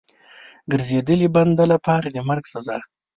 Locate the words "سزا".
2.53-2.77